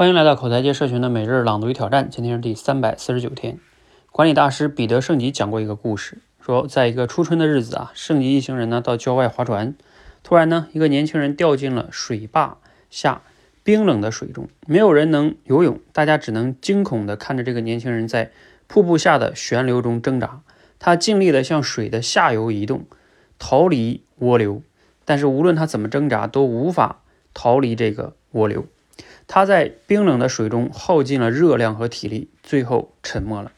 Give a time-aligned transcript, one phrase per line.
[0.00, 3.58] 欢迎来到口才界社群的每日朗读与挑战，今天是第三百四十九天。
[4.10, 9.74] 管理大师彼得圣吉讲过一个故事，说在一个初春的日子啊，圣吉一行人呢到郊外划船，
[10.22, 12.56] 突然呢，一个年轻人掉进了水坝
[12.88, 13.20] 下
[13.62, 18.30] 冰冷的水中，没有人能游泳，大家只能惊恐地看着这个年轻人在
[18.68, 20.40] 瀑布下的旋流中挣扎。
[20.78, 22.86] 他尽力地向水的下游移动，
[23.38, 24.62] 逃离涡流，
[25.04, 27.02] 但是无论他怎么挣扎，都无法
[27.34, 28.64] 逃离这个涡流。
[29.26, 33.52] 他在冰冷的水中耗尽了热量和体力，最后沉没了。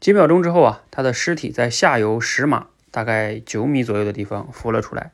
[0.00, 5.12] 几秒钟之后啊，他的尸体在下游十码，大概九米左右的地方浮了出来。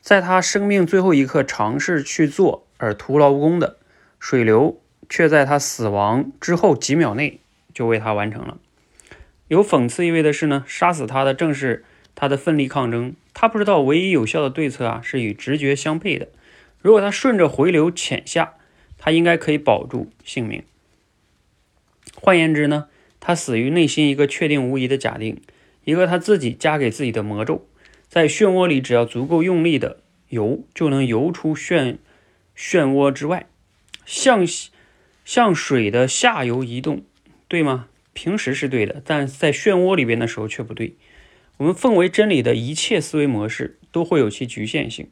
[0.00, 3.76] 在他生命最后一刻尝试去做而徒劳无功的
[4.20, 7.40] 水流，却在他死亡之后几秒内
[7.74, 8.58] 就为他完成了。
[9.48, 11.84] 有讽刺意味的是呢，杀死他的正是
[12.14, 13.14] 他的奋力抗争。
[13.34, 16.28] 他不知道唯一有效的对策啊，是与直觉相配的。
[16.80, 18.54] 如果他顺着回流潜下，
[18.98, 20.62] 他应该可以保住性命。
[22.14, 22.88] 换言之呢，
[23.20, 25.40] 他死于内心一个确定无疑的假定，
[25.84, 27.66] 一个他自己加给自己的魔咒：
[28.08, 31.96] 在漩涡里，只要足够用力的游，就能游出漩
[32.56, 33.46] 漩涡之外，
[34.04, 34.46] 向
[35.24, 37.02] 向水的下游移动，
[37.48, 37.88] 对吗？
[38.12, 40.94] 平时是对的，但在漩涡里边的时候却不对。
[41.58, 45.10] 我们奉为真理的一切思维模式都会有其局限性。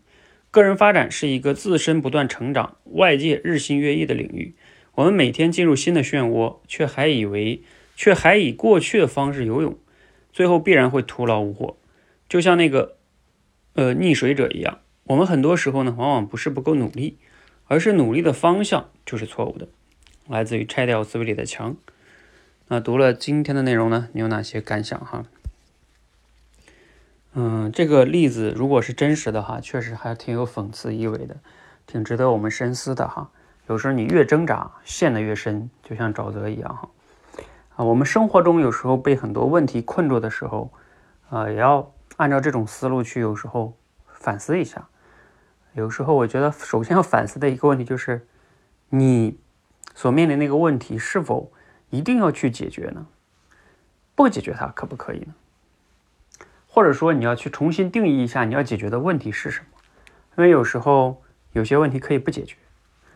[0.54, 4.54] 个人发展是一个自身不断成长、外界日新月异的领域。
[4.94, 7.64] 我们每天进入新的漩涡，却还以为，
[7.96, 9.76] 却还以过去的方式游泳，
[10.32, 11.76] 最后必然会徒劳无获。
[12.28, 12.98] 就像那个，
[13.72, 14.78] 呃，溺水者一样。
[15.02, 17.18] 我们很多时候呢，往往不是不够努力，
[17.64, 19.66] 而是努力的方向就是错误的。
[20.28, 21.76] 来自于拆掉思维里的墙。
[22.68, 25.24] 那读了今天的内容呢，你有哪些感想哈？
[27.36, 31.36] 嗯，这个例子如果是真实的哈，确实还挺有讽刺意味的，
[31.84, 33.28] 挺值得我们深思的哈。
[33.66, 36.88] 有时候你越挣扎，陷得越深，就像沼泽一样哈。
[37.74, 40.70] 啊，我们生活中有时候被很多问题困住的时候，
[41.28, 44.86] 啊，也要按照这种思路去，有时候反思一下。
[45.72, 48.28] 有时候我觉得，首先要反思的一个问题就是，
[48.90, 49.36] 你
[49.92, 51.50] 所面临那个问题是否
[51.90, 53.06] 一定要去解决呢？
[54.14, 55.34] 不解决它可不可以呢？
[56.74, 59.66] 或者说你要去重新定义一下你要解决的问题是什么，
[60.36, 62.56] 因为有时候有些问题可以不解决，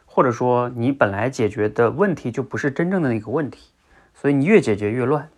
[0.07, 3.71] 或者说你本来解决的问题就不是真正的那个问题，
[4.15, 5.29] 所以你越解决越乱。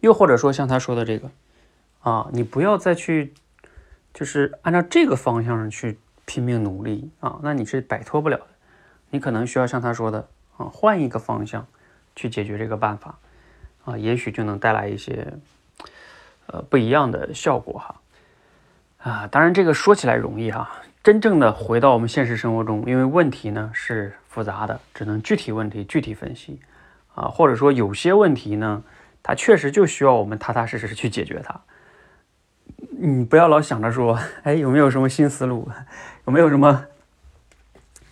[0.00, 1.30] 又或者说像他说的这个，
[2.02, 3.32] 啊，你不要再去，
[4.12, 8.48] 就是按照这个方向上去拼命努力啊，那你是摆脱不了的，
[9.08, 10.28] 你可能需要像他说的
[10.58, 11.66] 啊，换一个方向
[12.14, 13.18] 去解决这个办法
[13.86, 15.32] 啊，也许就能带来一些。
[16.46, 17.94] 呃，不一样的效果哈，
[18.98, 20.70] 啊，当然这个说起来容易哈，
[21.02, 26.60] 真正的回到我们现实生活中，因为问题呢是复杂的，只能具体问题具体分析
[27.14, 28.82] 啊，或者说有些问题呢，
[29.22, 31.60] 它确实就需要我们踏踏实实去解决它。
[32.90, 35.68] 你不要老想着说，哎，有没有什么新思路，
[36.26, 36.84] 有没有什么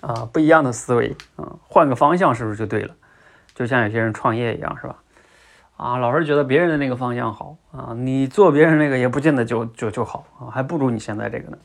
[0.01, 2.95] 啊不一样的思维啊，换个方向是不是就对了？
[3.55, 4.97] 就像有些人创业一样，是吧？
[5.83, 11.59] 啊，老是觉得别人的那个方向好啊，你做别人那个也不见得就就就好啊，还不如你现在这个呢。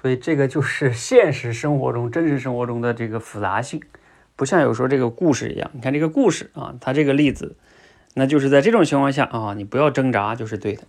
[0.00, 3.82] 所以这个就是 现实生活中、真实生活中的这个复杂性，
[4.36, 5.68] 不像有时候这个故事一样。
[5.72, 7.56] 你看这个故事啊，它这个例子，
[8.14, 10.82] 那就是在这种情况下啊，你不要挣扎就是对的。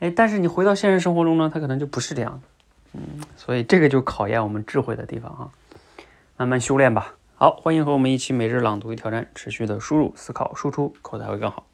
[0.00, 2.42] 哎，但是你回到现实生活中呢，它可能就不是这样。
[2.92, 3.00] 嗯，
[3.36, 5.48] 所以这个就考验我们智慧的地方啊，
[6.36, 7.14] 慢慢修炼吧。
[7.38, 11.66] 好，欢迎和我们一起每日朗读与挑战，持续的输入、思考、输出，口才会更好。